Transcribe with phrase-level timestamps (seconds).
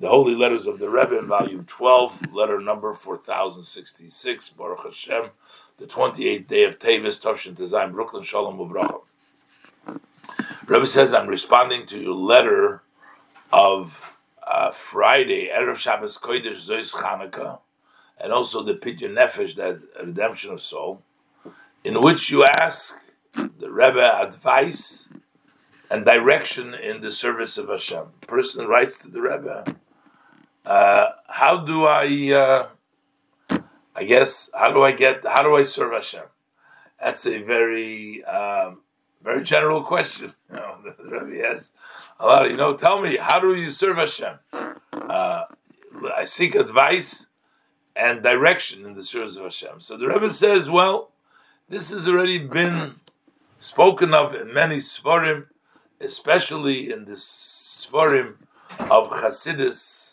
[0.00, 5.30] the Holy Letters of the Rebbe in volume 12, letter number 4066, Baruch Hashem,
[5.78, 9.00] the 28th day of Tevis, Toshin Tezayim, Brooklyn, Shalom Uvracha.
[10.66, 12.82] Rebbe says, I'm responding to your letter
[13.52, 14.16] of
[14.46, 17.58] uh, Friday, Erev Shabbos Kodesh Zois Chanukah,
[18.20, 21.02] and also the Pidyon Nefesh, that redemption of soul,
[21.82, 23.00] in which you ask
[23.32, 25.08] the Rebbe advice
[25.90, 28.04] and direction in the service of Hashem.
[28.26, 29.64] person writes to the Rebbe,
[30.68, 32.68] uh, how do I,
[33.50, 33.58] uh,
[33.96, 36.24] I guess, how do I get, how do I serve Hashem?
[37.00, 38.82] That's a very, um,
[39.22, 40.34] very general question.
[40.50, 41.74] You know, the Rebbe has
[42.18, 44.38] a lot of, you know, tell me, how do you serve Hashem?
[44.92, 45.44] Uh,
[46.16, 47.26] I seek advice
[47.94, 49.80] and direction in the service of Hashem.
[49.80, 51.10] So the Rebbe says, well,
[51.68, 52.94] this has already been
[53.58, 55.46] spoken of in many Svarim,
[56.00, 58.36] especially in the Svarim
[58.78, 60.07] of Chassidus,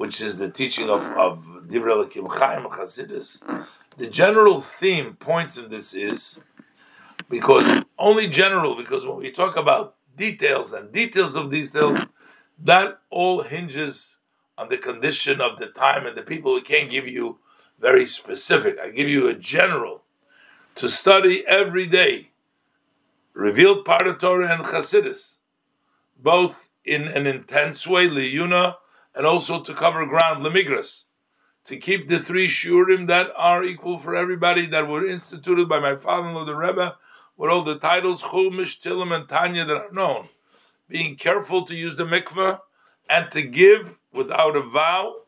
[0.00, 3.42] which is the teaching of, of Divrei Elokim Chaim Chassidus,
[3.98, 6.40] the general theme points in this is
[7.28, 12.06] because only general, because when we talk about details and details of details,
[12.58, 14.16] that all hinges
[14.56, 16.54] on the condition of the time and the people.
[16.54, 17.38] We can't give you
[17.78, 18.78] very specific.
[18.78, 20.04] I give you a general
[20.76, 22.30] to study every day,
[23.34, 25.40] revealed part of Torah and Chassidus,
[26.18, 28.76] both in an intense way, liyuna,
[29.14, 31.04] and also to cover ground lemigras,
[31.64, 35.96] to keep the three shurim that are equal for everybody that were instituted by my
[35.96, 36.96] father-in-law the Rebbe,
[37.36, 40.28] with all the titles Chumash, Tilim, and Tanya that are known.
[40.88, 42.58] Being careful to use the mikveh
[43.08, 45.22] and to give without a vow,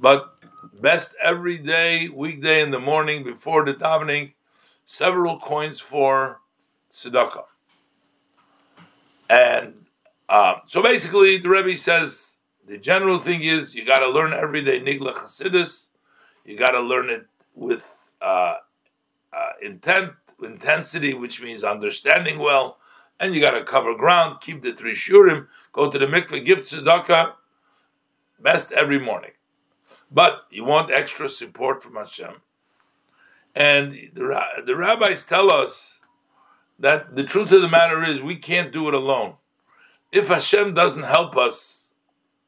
[0.00, 0.44] but
[0.80, 4.32] best every day, weekday in the morning before the davening,
[4.84, 6.40] several coins for
[6.92, 7.44] tzedakah.
[9.28, 9.86] And
[10.28, 12.35] uh, so basically, the Rebbe says
[12.66, 15.88] the general thing is you got to learn every day Nigla Chasidus.
[16.44, 18.56] You got to learn it with uh,
[19.32, 22.78] uh, intent, intensity, which means understanding well,
[23.20, 26.62] and you got to cover ground, keep the three shurim, go to the mikveh, give
[26.62, 27.32] tzedakah,
[28.40, 29.32] best every morning.
[30.10, 32.34] But you want extra support from Hashem.
[33.54, 36.00] And the, the rabbis tell us
[36.78, 39.34] that the truth of the matter is we can't do it alone.
[40.12, 41.85] If Hashem doesn't help us,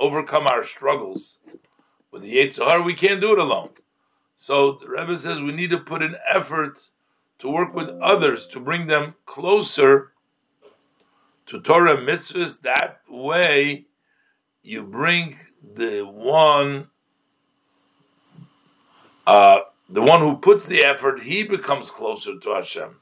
[0.00, 1.38] overcome our struggles
[2.10, 3.70] with the Yitzhar, we can't do it alone.
[4.36, 6.80] So the Rebbe says we need to put an effort
[7.38, 10.12] to work with others to bring them closer
[11.46, 12.62] to Torah mitzvahs.
[12.62, 13.86] That way,
[14.62, 15.36] you bring
[15.74, 16.88] the one,
[19.26, 22.96] uh, the one who puts the effort, he becomes closer to Hashem.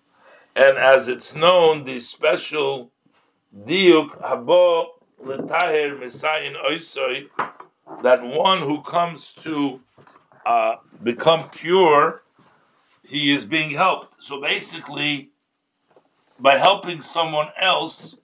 [0.57, 2.91] And as it's known, the special
[3.57, 7.29] diuk habo letaher misayin oisoi,
[8.03, 9.81] that one who comes to
[10.47, 12.23] uh, become pure,
[13.03, 14.23] he is being helped.
[14.23, 15.31] So basically,
[16.39, 18.17] by helping someone else,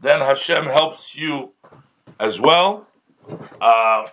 [0.00, 1.52] then Hashem helps you
[2.18, 2.86] as well.
[3.60, 4.06] Uh,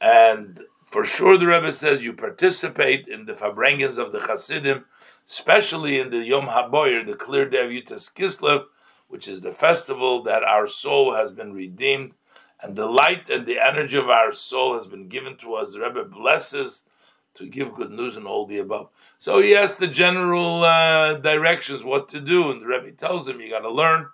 [0.00, 0.60] and
[0.90, 4.84] for sure, the Rebbe says you participate in the Farbrengens of the Hasidim,
[5.26, 8.64] especially in the Yom HaBohir, the clear day of Yud-Tes Kislev,
[9.12, 12.14] which is the festival that our soul has been redeemed,
[12.62, 15.74] and the light and the energy of our soul has been given to us.
[15.74, 16.86] The Rebbe blesses
[17.34, 18.88] to give good news and all the above.
[19.18, 23.38] So he has the general uh, directions what to do, and the Rebbe tells him
[23.38, 24.08] you got to learn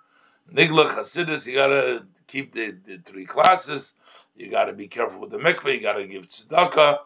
[0.53, 3.93] Nigla Chasidus, you got to keep the, the three classes,
[4.35, 6.97] you got to be careful with the mikveh, you got to give tzedakah,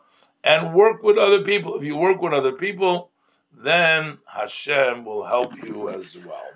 [0.43, 1.75] and work with other people.
[1.75, 3.11] If you work with other people,
[3.55, 6.53] then Hashem will help you as well.